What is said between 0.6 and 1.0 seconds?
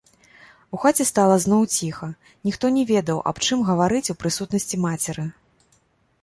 У